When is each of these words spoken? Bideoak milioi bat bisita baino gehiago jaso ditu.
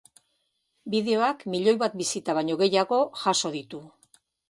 Bideoak 0.93 1.45
milioi 1.55 1.75
bat 1.85 1.99
bisita 2.01 2.39
baino 2.41 2.59
gehiago 2.65 3.01
jaso 3.25 3.57
ditu. 3.61 3.87